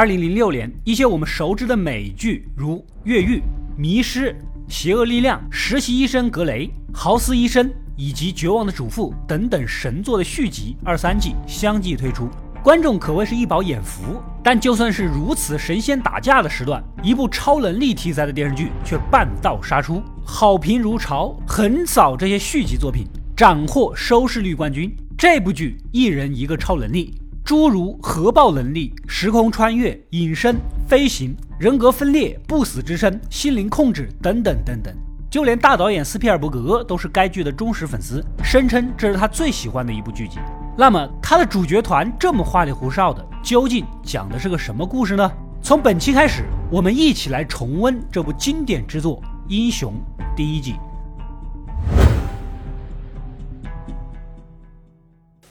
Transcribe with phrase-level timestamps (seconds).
[0.00, 3.36] 二零零六年，一些我们熟知的美剧，如《越狱》
[3.76, 4.32] 《迷失》
[4.66, 12.30] 《邪恶力量》《实习医生格雷》《豪斯医生》以及《绝望的主妇》等等神作的续集二三季相继推出，
[12.64, 14.22] 观众可谓是一饱眼福。
[14.42, 23.04] 但就算是如此神仙打架的时段，一部超能力题材的电视剧却半道杀出，好评如潮，横扫这些续集作品，
[23.36, 24.90] 斩获收视率冠军。
[25.18, 27.12] 这部剧一人一个超能力。
[27.50, 30.54] 诸如核爆能力、时空穿越、隐身、
[30.86, 34.94] 飞行、人格分裂、不死之身、心灵控制等等等等，
[35.28, 40.38] 就连大导演斯皮尔伯格都是该剧的忠实粉丝，声称这是他最喜欢的一部剧集。
[40.78, 45.28] 那么，他的主角团这么花里胡哨的，究竟讲的是个什么故事呢？
[45.60, 49.16] 从本期开始，我们一起来重温这部经典之作
[49.48, 49.92] 《英雄》
[50.36, 50.76] 第一季。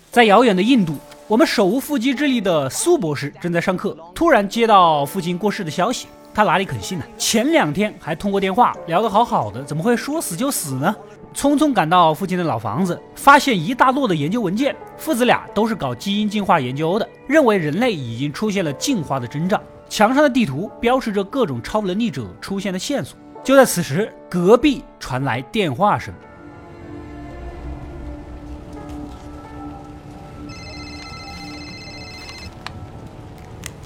[0.10, 0.96] 在遥远的印度。
[1.30, 7.06] 我们手无缚鸡之力的苏博士正在上课，突然接到父亲过世的消息，他哪里肯信呢？
[7.20, 10.96] 前两天还通过电话聊得好好的，怎么会说死就死呢？
[11.36, 19.62] 匆匆赶到父亲的老房子，发现一大摞的研究文件，父子俩都是搞基因进化研究的，认为人类已经出现了进化的征兆。
[19.88, 23.16] 墙上的地图标示着各种超能力者出现的线索。
[23.44, 26.12] 就在此时，隔壁传来电话声。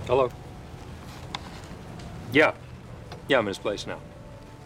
[0.06, 0.30] Hello.
[2.34, 2.52] Yeah,
[3.30, 3.98] yeah, I'm in his place now.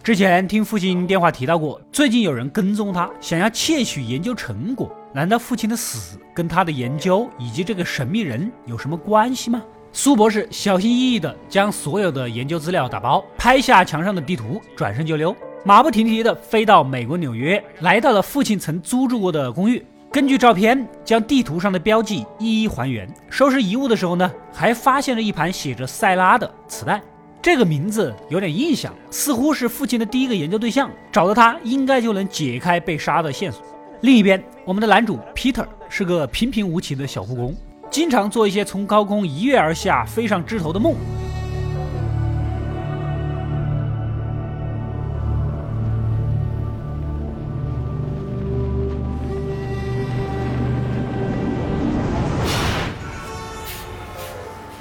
[0.03, 4.89] 之前听父亲电话提到过，最近有人跟踪他，想要窃取研究成果。
[5.13, 9.61] 难道父亲的死跟他的研究以及这个神秘人有什么关系吗？
[9.91, 19.85] 苏博士小心翼翼地将所有的研究资料打包，拍下墙上的地图，转身就溜，马不停蹄地飞到美国纽约，来到了父亲曾租住过的公寓。
[20.09, 23.07] 根据照片，将地图上的标记一一还原。
[23.29, 27.01] 收拾遗物的时候呢，还发现了一盘写着塞拉的磁带。
[27.41, 30.89] 这个名字有点印象，似乎是父亲的第一个研究对象。
[31.11, 33.61] 找到他，应该就能解开被杀的线索。
[34.01, 37.55] 另一边，我们的男主 Peter 是个平平无奇的小护工，
[37.91, 40.95] 经常做一些从高空一跃而下、飞上枝头的梦。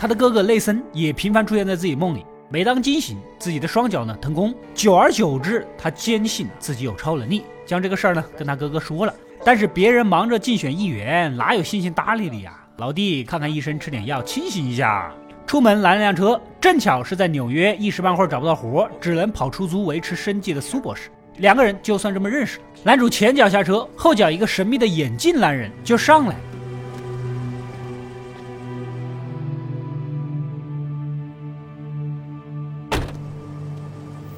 [0.07, 4.55] 他的哥哥内森也频繁出现在自己梦里，每当惊醒，自己的双脚呢腾空。
[4.73, 9.13] 久而久之，他坚信自己有超能力，将这个事儿呢跟他哥哥说了。
[9.45, 12.57] 但是别人忙着竞选议员，哪有心情搭理你呀？
[12.77, 15.13] 老弟，看看医生，吃点药，清醒一下。
[15.45, 21.11] 出门拦了辆车，正巧是在纽约一时半会儿找不到活，只能跑出租维持生计的苏博士。
[21.39, 22.61] 两个人就算这么认识。
[22.85, 26.37] 男主前脚下车，后脚一个神秘的眼镜男人就上来。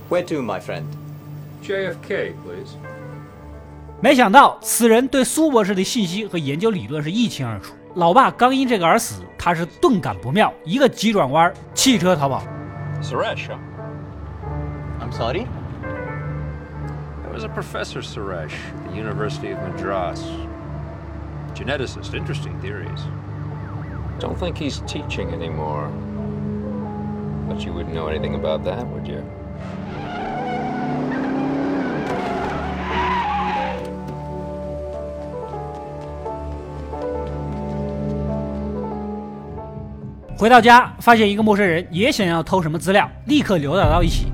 [0.10, 0.84] Where to, my friend?
[1.64, 2.78] JFK, please.
[4.02, 7.74] 没想到此人对苏博士的信息和研究理论是一清二楚。
[7.96, 12.44] 老爸刚因这个而死，他是顿感不妙，一个急转弯，弃车逃跑。
[13.02, 13.48] Suresh.
[15.00, 15.46] I'm sorry?
[17.24, 20.22] There was a Professor Suresh at the University of Madras.
[21.56, 23.06] Geneticist, interesting theories.
[24.20, 25.90] Don't think he's teaching anymore.
[27.48, 29.24] But you wouldn't know anything about that, would you?
[40.39, 44.33] 回到家，发现一个陌生人也想要偷什么资料，立刻扭打到一起。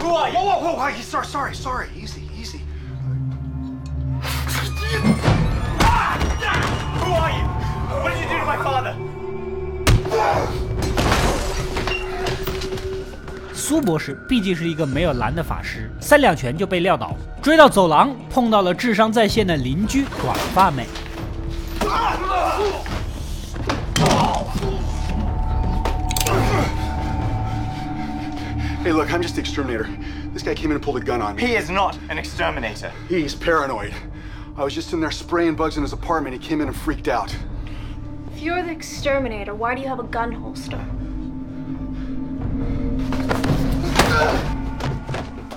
[0.00, 0.38] Who are you?
[0.38, 0.92] Whoa, whoa, whoa!
[1.02, 1.86] Sorry, sorry, sorry.
[1.94, 2.62] Easy, easy.
[6.98, 7.44] Who are you?
[8.02, 8.96] What did you do to my father?
[13.72, 17.16] 苏博士毕竟是一个没有蓝的法师，三两拳就被撂倒。
[17.40, 20.86] 追到走廊，碰到了智商在线的邻居短发妹。
[28.84, 29.86] Hey, look, I'm just the exterminator.
[30.34, 31.40] This guy came in and pulled a gun on me.
[31.40, 32.90] He is not an exterminator.
[33.08, 33.94] He's paranoid.
[34.54, 36.34] I was just in there spraying bugs in his apartment.
[36.34, 37.34] He came in and freaked out.
[38.36, 40.78] If you're the exterminator, why do you have a gun holster?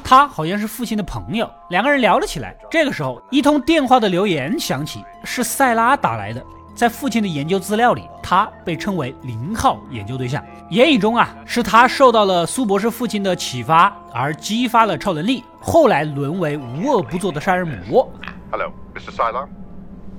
[0.04, 2.56] 他好像是父亲的朋友，两个人聊了起来。
[2.70, 6.44] 这个时候，一通电话的留言响起，是塞拉打来的。
[6.76, 10.44] 在父亲的研究资料里，他被称为零号研究对象。
[10.70, 18.08] 言语中啊，是他受到了苏博士父亲的启发，而激发了超能力，后来沦为无恶不作的杀人魔。
[18.52, 19.12] Hello, Mr.
[19.12, 19.48] Sila.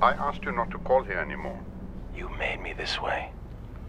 [0.01, 1.57] I asked you not to call here anymore.
[2.17, 3.36] You made me this way.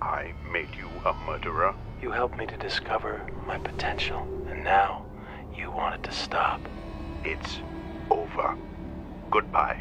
[0.00, 1.74] I made you a murderer.
[2.02, 5.02] You helped me to discover my potential, and now
[5.56, 6.60] you want it to stop.
[7.24, 7.60] It's
[8.08, 8.56] over.
[9.30, 9.76] Goodbye.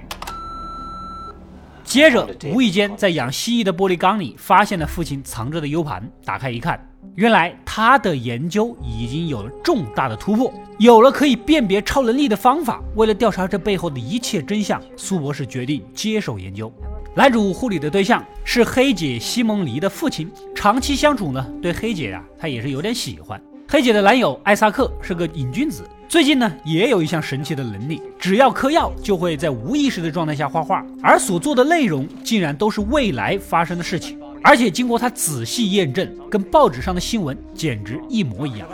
[1.83, 12.82] 接着，无意间在养蜥蜴的玻璃缸里发现了父亲藏着的 U 盘，打开一看， 原来他的研究已经有了重大的突破，有了可以辨别超能力的方法。
[12.94, 16.70] 为了调查这背后的一切真相，苏博士决定接手研究。
[17.14, 23.40] 男主护理的对象是黑姐西蒙尼的父亲，长期相处呢，对黑姐啊，他也是有点喜欢。
[23.66, 38.68] 黑姐的男友艾萨克是个瘾君子，最近呢也有一项神奇的能力，只要嗑药就会在无意识的状态下画画，而所做的内容竟然都是未来发生的事情，而且经过他仔细验证，跟报纸上的新闻简直一模一样。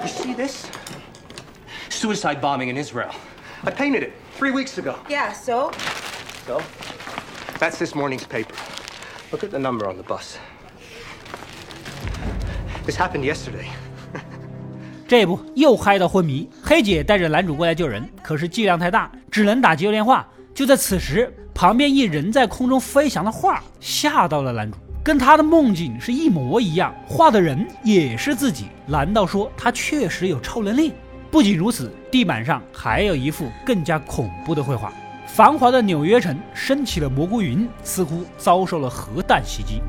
[0.00, 0.66] You see this?
[1.90, 3.10] Suicide bombing in Israel.
[3.64, 4.96] I painted it three weeks ago.
[5.08, 5.70] Yeah, so?
[6.46, 6.60] So?
[7.58, 8.54] That's this morning's paper.
[9.30, 10.36] Look at the number on the bus.
[12.84, 13.68] This happened yesterday.
[15.08, 20.28] 这不又嗨到昏迷，黑姐带着男主过来救人，可是剂量太大，只能打急救电话。
[20.54, 28.66] 就在此时，旁边一人在空中飞翔的画吓到了男主，跟他的梦境是一模一样，画的人也是自己。
[28.86, 30.92] 难道说他确实有超能力？
[31.28, 34.92] 不仅如此，地板上还有一幅更加恐怖的绘画：
[35.26, 39.82] 繁华的纽约城升起了蘑菇云，似乎遭受了核弹袭击。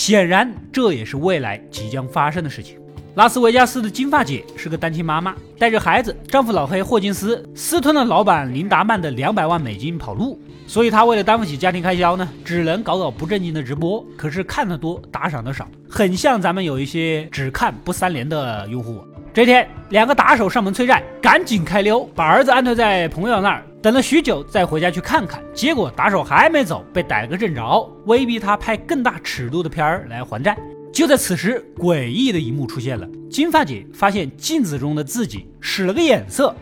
[0.00, 2.78] 显然，这也是未来即将发生的事情。
[3.16, 14.02] 拉斯维加斯的金发姐是个单亲妈妈，带着孩子，丈夫老黑霍金斯私吞了老板林达曼的两百万美金跑路，所以她为了担负起家庭开销呢，只能搞搞不正经的直播。
[14.16, 19.04] 可是看得多，打赏的少，很像咱们有一些只看不三连的用户。
[19.32, 23.64] 这天，两个打手上门催债，赶紧开溜，把儿子安顿在朋友那儿。
[23.80, 30.58] 等了许久，再回家去看看，结果打手还没走，被逮了个正着，威逼他拍更大尺度的片儿来还债。
[30.92, 36.52] 就在此时，诡异的一幕出现了：金发姐发现镜子中的自己使了个眼色。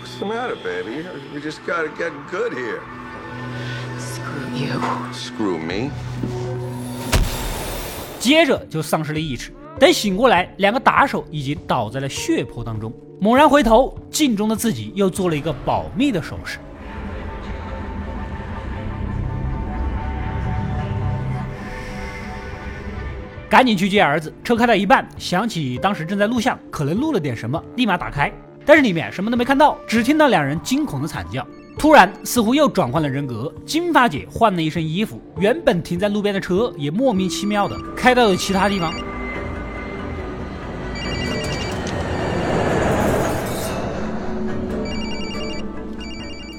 [0.00, 1.04] What's the matter, baby?
[1.34, 2.78] We just gotta get good here.
[3.98, 4.80] Screw you.
[5.12, 5.90] Screw me.
[8.20, 9.50] 接着就丧失了意识。
[9.78, 12.92] 等醒过来，两个打手已经倒在了血泊当中。
[13.20, 16.58] 猛然回头，镜中的自己又做了一个保密的手势。
[23.48, 24.32] 赶紧去接儿子。
[24.42, 28.32] 车开到一半，想起当时正在录像，可能录了点什么，立马打开，
[28.64, 31.46] 但是里面什么都没看到，只听到两人惊恐的惨叫。
[31.78, 38.92] 突然，似乎又转换了人格，金发姐换了一身衣服，原本停在路边的车也莫名其妙的开到了其他地方。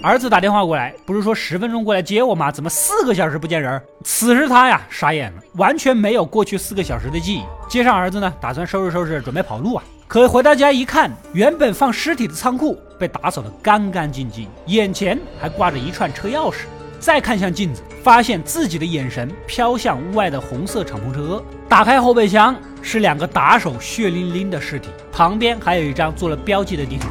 [0.07, 2.49] 儿子打电话过来，不是说十分钟过来接我吗？
[2.49, 3.81] 怎么四个小时不见人？
[4.05, 7.43] 此时他呀傻眼了，完全没有过去四个小时的记忆。
[7.67, 9.83] 接上儿子呢，打算收拾收拾，准备跑路啊。
[10.07, 16.59] 可回到家一看，原本放尸体的仓库被打扫得干干净净，眼前还挂着一串车钥匙。
[17.01, 21.43] 再看向镜子，发现自己的眼神飘向屋外的红色敞篷车。
[21.67, 27.09] 打开后备箱，是两个打手血淋淋的尸体，旁边还有一张做了标记的地图。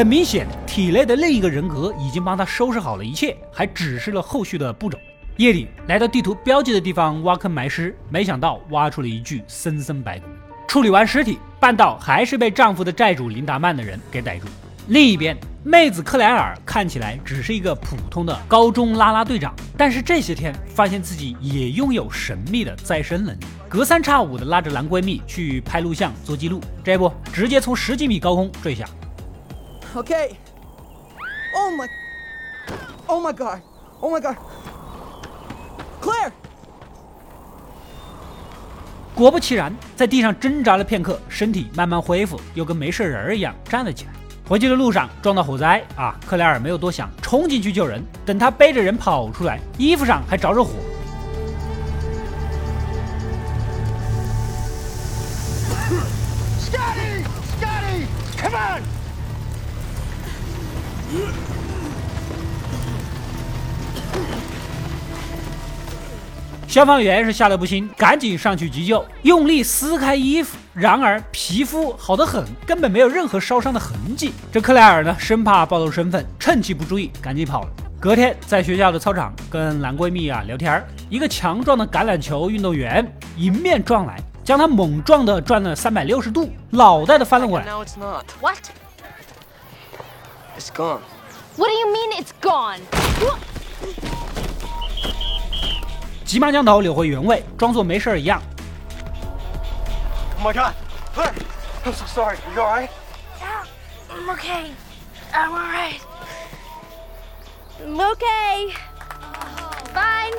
[0.00, 4.98] 很明显，体内的另一个人格已经帮他收拾好了一切，还指示了后续的步骤。
[5.36, 10.24] 夜里来到地图标记的地方挖坑埋尸，没想到挖出了一具森森白骨。
[10.66, 14.46] 处理完尸体，半道还是被丈夫的债主林达曼的人给逮住。
[14.88, 28.86] 另一边，妹子克莱尔看起来只是一个普通的高中啦啦队长，但是这些天发现自己也拥有神秘的再生能力，隔三差五的拉着男闺蜜去拍录像做记录，这不直接从十几米高空坠下。
[29.94, 30.36] Okay.
[31.54, 31.88] Oh my.
[33.06, 33.60] Oh my god.
[34.00, 34.36] Oh my god.
[36.00, 36.30] Claire!
[39.14, 44.12] 果不其然，在地上挣扎了片刻，身体慢慢恢复，又跟没事人一样站了起来。
[44.48, 46.18] 回去的路上撞到火灾啊！
[46.26, 48.02] 克莱尔没有多想，冲进去救人。
[48.24, 50.70] 等他背着人跑出来，衣服上还着着火。
[66.70, 74.32] 消防员是吓得不轻，赶紧上去急救，用力撕开衣服，然而皮肤好得很，根本没有任何烧伤的痕迹。
[74.52, 77.68] 这克莱尔呢，生怕暴露身份，趁其不注意，赶紧跑了。
[77.98, 83.04] 隔天在学校的操场跟男闺蜜啊聊天一个强壮的橄榄球运动员
[83.36, 87.64] 迎面撞来，将他猛撞的转了三百六十度，脑袋都翻了过来。
[87.64, 88.26] Now it's not.
[88.40, 88.58] What?
[90.56, 91.00] It's gone.
[91.56, 92.78] What do you mean it's gone?
[96.30, 98.40] 急忙将头扭回原位，装作没事儿一样。
[100.38, 100.72] Oh my god!
[101.84, 102.36] I'm so sorry.
[102.46, 102.88] Are you alright?
[103.40, 103.66] Yeah,
[104.08, 104.66] I'm okay.
[105.32, 106.00] I'm alright.
[107.84, 108.72] I'm okay.
[109.92, 110.36] Fine.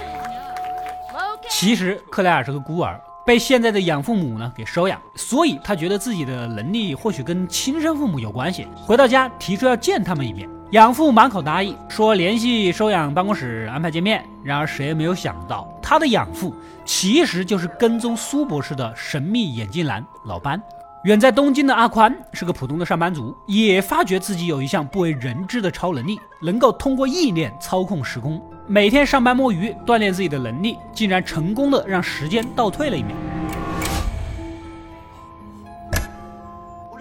[1.12, 1.50] Okay.
[1.50, 8.66] 其实克莱尔是个孤儿，被现在的养父母呢给收养，所以他觉得自己的能力或许跟亲生父母有关系。
[8.78, 14.26] 回到家提出要见他们一面，养父满口答应，说联系收养办公室安排见面。
[14.42, 16.56] 然而谁也没有想到，他的养父
[16.86, 20.58] 其实就是跟踪苏博士的神秘眼镜男老班。
[21.04, 28.42] 远在东京的阿宽是个普通的上班族，也发觉自己有一项不为人知的超能力，能够通过意念操控时空。
[28.68, 33.14] 每天上班摸鱼，锻炼自己的能力，竟然成功的让时间倒退了一秒。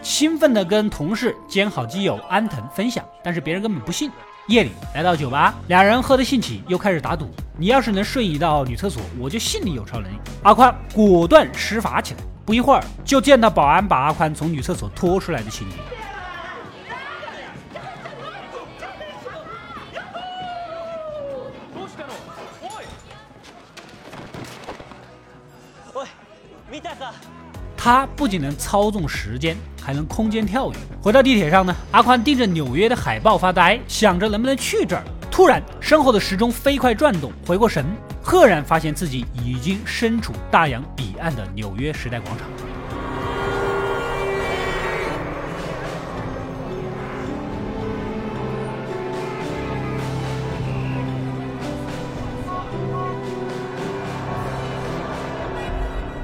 [0.02, 4.10] 兴奋的跟同事兼好基友安藤分享，但是别人根本不信。
[4.50, 7.30] 夜里来到酒吧，俩人喝得兴起，又开始打赌。
[7.56, 10.16] 你要是能瞬移到女厕所，我就信你有超能力。
[10.42, 15.76] 阿宽果断施法起来，不一会儿就见到保安把阿宽从女厕所拖出来的情景。
[27.76, 30.76] 他不仅能操纵时间，还能空间跳跃。
[31.00, 35.02] 回到地铁上呢，阿宽盯着纽约的海报发呆，想着能不能去这儿。
[35.30, 37.84] 突然，身后的时钟飞快转动，回过神，
[38.20, 42.46] 赫然发现自己已经身处大洋彼岸的纽约时代广场。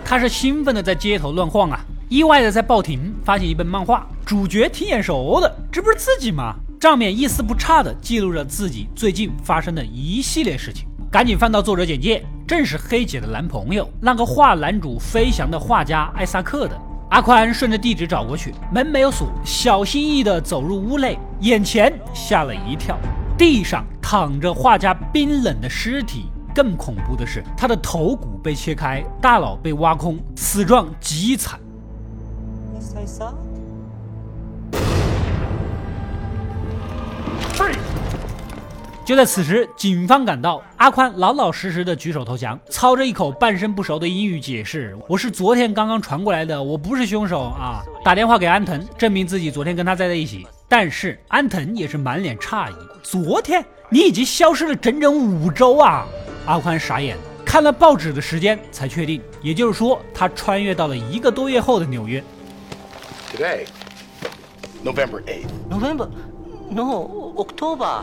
[0.08, 6.54] 他是兴奋的在街头乱晃啊，意外的在报亭发现一本漫画，主角挺眼熟的，这不是自己吗？
[6.78, 10.86] 账面一丝不差的记录着自己最近发生的一系列事情。
[11.10, 16.80] 赶紧翻到作者简介，正是黑姐的男朋友，那个画男主飞翔的画家艾萨克的。
[17.10, 22.96] 阿宽顺着地址找过去，门没有锁，小心翼翼地走入屋内，眼前吓了一跳，
[23.36, 26.26] 地上躺着画家冰冷的尸体。
[26.54, 31.58] 更恐怖的是，他的头骨被切开，大脑被挖空，死状极惨。
[39.04, 50.44] 就在此时，警方赶到，阿宽老老实实的举手投降，操着一口半生不熟的英语解释：“我是昨天刚刚传过来的，我不是凶手啊！” 打电话给安藤，证明自己昨天跟他在在一起。
[50.68, 56.04] 但是安藤也是满脸诧异：“昨天你已经消失了整整五周啊！”
[56.44, 62.20] 阿宽傻眼，看了报纸的时间才确定，也就是说，他穿越到了一个多月后的纽约。
[63.32, 63.66] Today,
[64.84, 65.50] November 8th.
[65.68, 66.08] November?
[66.70, 68.02] No, October.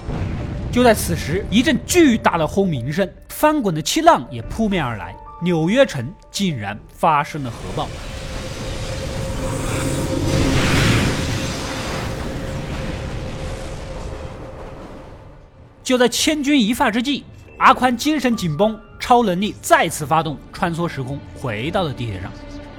[0.72, 7.88] 就在此时，一阵巨大的轰鸣声，翻滚的气浪也扑面而来，纽约城竟然发生了核爆。
[15.84, 17.24] 就在千钧一发之际，
[17.60, 22.30] 阿宽精神紧绷，超能力再次发动，穿梭时空，回到了地铁上。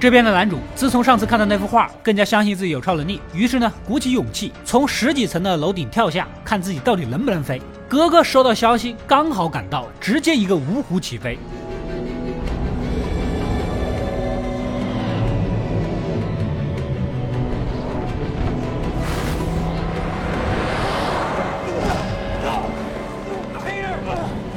[0.05, 7.59] 这边的男主自从上次看到那幅画，更加相信自己有超能力，于是呢，鼓起勇气从十几层的楼顶跳下，看自己到底能不能飞。
[7.89, 11.39] 哥哥收到消息，刚好赶到，直接一个五虎起飞。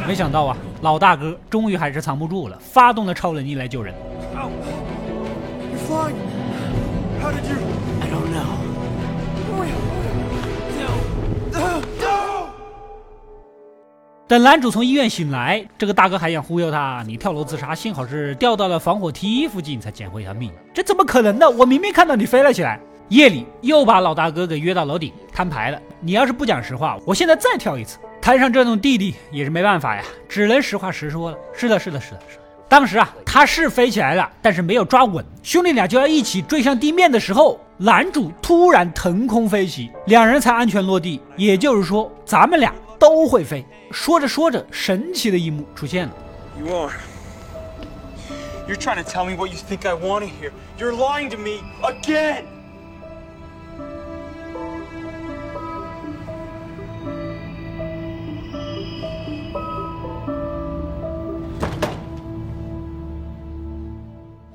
[0.07, 3.95] 没想到啊，老大哥终于还是藏不住了，发动了超能力来救人。
[5.89, 6.17] Flying.
[7.19, 7.57] How did you?
[8.03, 8.69] I don't know.
[14.27, 20.53] 等男主从医院醒来，这个大哥还想忽悠他，你跳楼自杀，幸好是掉到了防火梯附近才捡回一条命。
[20.75, 21.49] 这怎么可能呢？
[21.49, 22.79] 我明明看到你飞了起来。
[23.09, 25.81] 夜里又把老大哥给约到楼顶摊牌了。
[26.01, 27.99] 你要是不讲实话，我现在再跳一次。
[28.21, 31.39] 摊上这种弟弟也是没办法呀，只能实话实说了。
[31.55, 32.43] 是的，是的，是的，是的。
[32.69, 35.25] 当时啊，他是飞起来了，但是没有抓稳。
[35.43, 41.21] 兄弟俩就要一起坠向地面的时候，男主突然腾空飞起，两人才安全落地。
[41.37, 43.65] 也就是说，咱们俩都会飞。
[43.91, 46.13] 说着说着，神奇的一幕出现了。
[46.59, 46.93] You are.
[48.69, 50.53] You're trying to tell me what you think I want to hear.
[50.79, 52.58] You're lying to me again.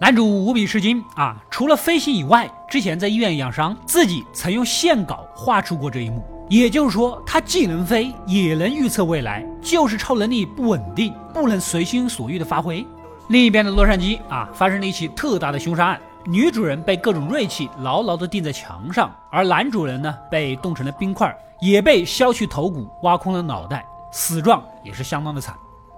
[0.03, 1.41] 男主无比吃惊啊！
[1.49, 6.21] 除了飞行以外，之前在医院养伤，自己曾用线稿画出过这一幕。
[6.49, 12.85] 也就是说，他既能飞，也能预测未来，就是超能力不稳定，不能随心所欲的发挥。
[13.29, 25.55] 另一边的洛杉矶啊，发生了一起特大的凶杀案，女主人被各种锐器牢牢地钉在墙上，而男主人呢，被冻成了冰块，也被削去头骨，挖空了脑袋，死状也是相当的惨。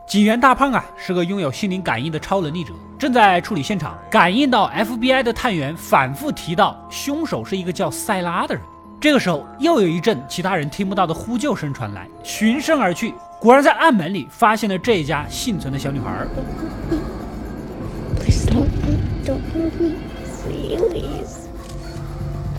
[0.08, 8.64] 警员大胖啊，是个拥有心灵感应的超能力者，正在处理现场，感应到 FBI 的探员反复提到凶手是一个叫塞拉的人。
[9.02, 16.26] 这个时候，又有一阵其他人听不到的呼救声传来，循声而去，果然在暗门里发现了这一家幸存的小女孩。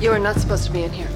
[0.01, 1.07] You are not supposed to be in here.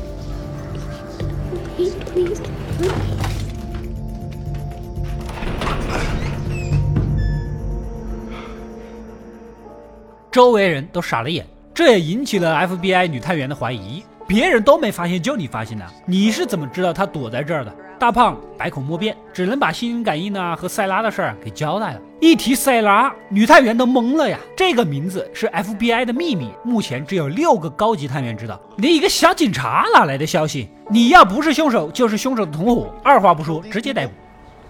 [10.30, 11.44] 周围人都傻了眼，
[11.75, 14.04] 这也引起了 FBI 女探员的怀疑。
[14.28, 17.75] 别人都没发现，就你发现了，你是怎么知道他躲在这儿的？
[17.99, 22.00] 大胖百口莫辩，只能把心灵感应啊和塞拉的事儿给交代了。
[22.20, 24.38] 一提塞拉，女探员都懵了呀！
[24.56, 28.58] 这个名字是 FBI 的秘密，目前只有六个高级探员知道。
[28.76, 30.70] 你一个小警察哪来的消息？
[30.88, 34.12] 你要不是凶手，就是凶手的同伙，二话不说直接逮捕。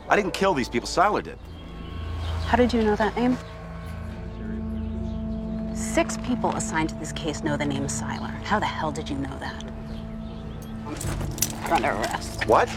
[0.09, 0.87] I didn't kill these people.
[0.87, 1.37] Siler did.
[2.51, 3.35] How did you know that name?
[5.81, 8.31] Six people assigned to this case know the name Siler.
[8.43, 9.65] How the hell did you know that?
[11.65, 12.47] You're under arrest.
[12.47, 12.69] What?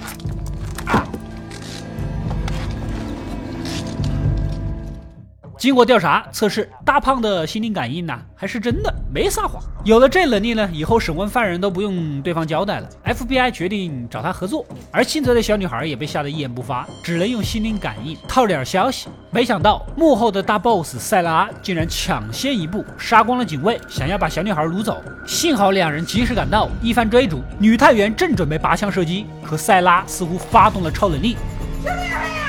[5.64, 9.64] 经过调查测试，大胖的心灵感应呢还是真的，没撒谎。
[9.86, 12.90] 有了这能力呢，以后审问犯人都不用对方交代了。
[13.06, 19.08] FBI 决定找他合作，而幸存的小女孩也被吓得一言不发，只能用心灵感应套点消息。
[19.32, 25.02] 没想到幕后的大 boss 塞拉竟然抢先一步杀光了警卫，想要把小女孩掳走。
[25.26, 31.38] 幸好两人及时赶到，一番追逐，女探员正准备拔枪射击，可塞拉似乎发动了超能力。
[31.82, 32.43] 救命啊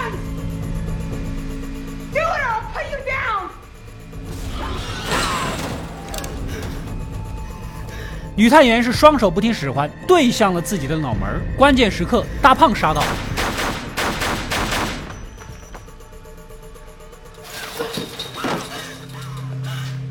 [8.37, 11.41] 女探员是双手不听使唤，对向了自己的脑门。
[11.57, 13.01] 关键时刻，大胖杀到。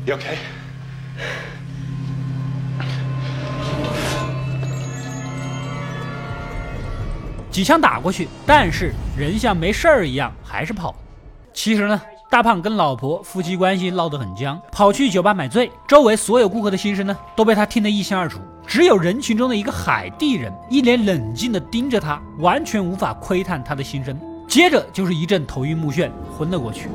[0.06, 0.36] You okay?
[7.50, 10.94] 几枪打过去，但是人像没事儿一样，还是跑。
[11.52, 12.00] 其实呢？
[12.34, 18.40] 大胖跟老婆夫妻关系闹得很僵，跑去酒吧买醉，周围所有顾客的心声呢，都被他听得一清二楚。
[18.66, 24.18] 只有人群中的一个海地人一脸冷静地盯着他，完全无法窥探他的心声。
[24.48, 26.88] 接着就是一阵头晕目眩，昏了过去。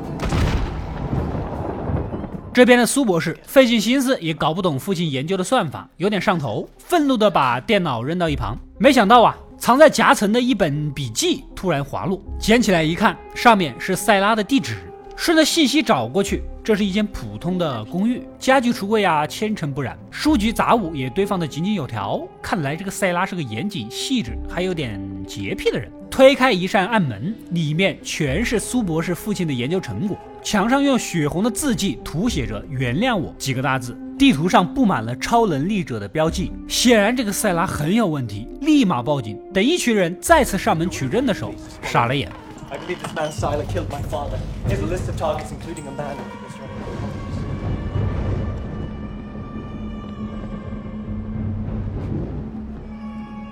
[2.52, 8.54] 这边的苏博士费尽心思也搞不懂父亲研究的算法，有点上头，愤怒地把电脑扔到一旁。
[8.76, 14.76] 没想到啊，藏在夹层的一本笔记突然滑落，捡起来一看，上面是塞拉的地址。
[15.20, 22.26] 顺着信息找过去，这是一间普通的公寓，家具橱柜啊千尘不染，书籍杂物也堆放的井井有条。
[22.40, 25.92] 看来这个塞拉是个严谨细致，还有点洁癖的人。
[26.10, 30.16] 推开一扇暗门，里面全是苏博士父亲的研究成果。
[30.42, 36.50] 墙上用血红的字迹涂写着“原谅我”几个大字，地图上布满了超能力者的标记。
[36.66, 39.38] 显然这个塞拉很有问题，立马报警。
[39.52, 41.52] 等一群人再次上门取证的时候，
[41.82, 42.32] 傻了眼。
[42.72, 44.38] I believe this man Sila killed my father.
[44.68, 46.16] He has a list of targets, including a man.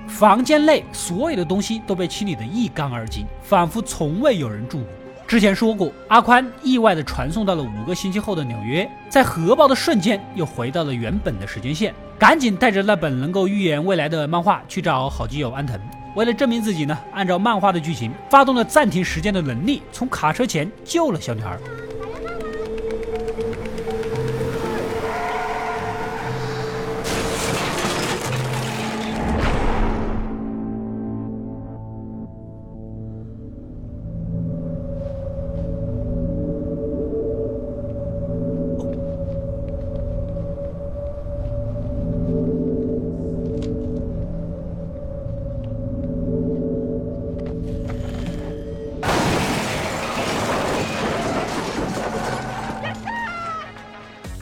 [0.07, 4.87] 房间内所有的东西都被清理得一干二净，仿佛从未有人住过。
[5.27, 15.77] 之前说过，阿宽意外地传送到了五个星期后的纽约，在核爆的瞬间又回到了原本的时间线，赶紧带着那本能够预言未来的漫画去找好基友安藤。
[16.15, 21.57] 为了证明自己呢，按照漫画的剧情，发动了暂停时间的能力，从卡车前救了小女孩。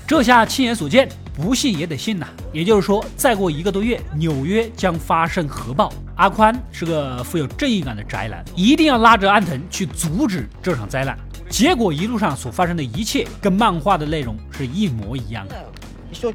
[0.07, 2.29] 这下亲眼所见，不信也得信呐。
[2.53, 5.92] 也就是说，再过一个多月，纽约将发生核爆。
[6.14, 11.19] 阿宽是个富有正义感的宅男，一定要拉着安藤去阻止这场灾难。
[11.49, 15.57] 结果一路上所发生的一切跟漫画的内容是一模一样的。
[16.12, 16.33] 一緒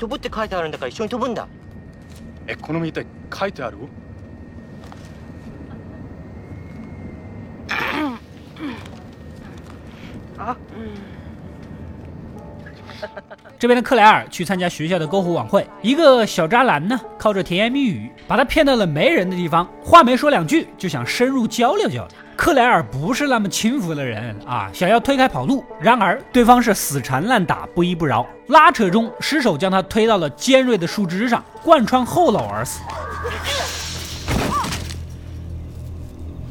[13.60, 22.08] 这边的克莱尔去参加学校的篝火晚会，一个小渣男呢，靠着甜言蜜语把他骗到了没人的地方，话没说两句就想深入交流交流。
[22.36, 32.82] 克莱尔不是那么轻浮的人啊，想要推开跑路，然而对方是死缠烂打，不依不饶，拉扯中失手将他推到了尖锐的树枝上，贯穿后脑而死。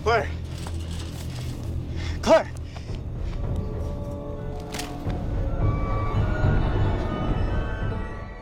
[0.04, 0.24] Claire
[2.22, 2.44] Claire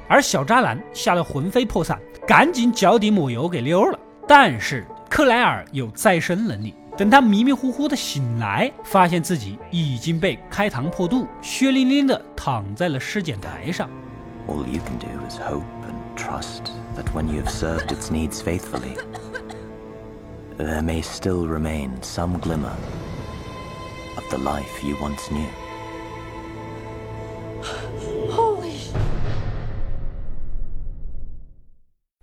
[0.09, 3.99] 而小渣男吓得魂飞魄散，赶紧脚底抹油给溜了。
[4.27, 13.89] 但是克莱尔有再生能力，等他迷迷糊糊的醒来，发现自己已经被开膛破肚，血淋淋的躺在了尸检台上。
[14.47, 18.97] All you can do is hope and trust that when you have served its needs faithfully,
[20.57, 22.73] there may still remain some glimmer
[24.17, 25.47] of the life you once knew.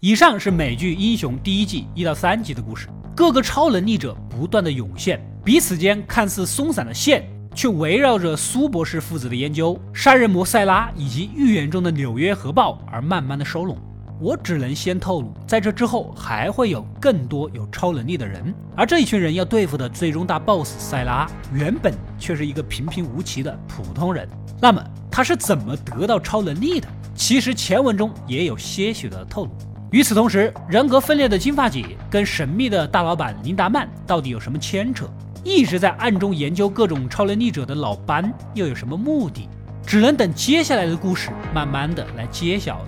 [0.05, 13.75] 以上是美剧《英雄》第一季一到三集的故事，各个超能力者不断的涌现，彼此间看似松散的线，却围绕着苏博士父子的研究、杀人魔塞拉以及预言中的纽约核爆而慢慢的收拢。
[14.21, 24.29] 我只能先透露，在这之后还会有更多有超能力的人，而这一群人要对付的最终大 BOSS 塞拉，原本却是一个平平无奇的普通人。
[24.61, 26.87] 那么他是怎么得到超能力的？
[27.15, 29.51] 其实前文中也有些许的透露。
[29.91, 35.07] 与此同时，人格分裂的金发姐跟神秘的大老板林达曼到底有什么牵扯？
[35.43, 39.47] 一直在暗中研究各种超能力者的老班又有什么目的？
[39.85, 42.85] 只能等接下来的故事慢慢的来揭晓了。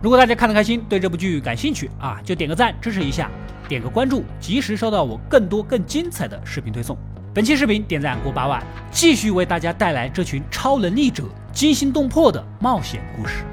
[0.00, 3.28] 如果大家看得开心，对这部剧感兴趣啊，就点个赞支持一下，
[3.68, 6.96] 点个关注，及时收到我更多更精彩的视频推送。
[7.34, 8.62] 本期视频点赞过八万，
[8.92, 13.44] 继续为大家带来这群超能力者惊心动魄的冒险故事。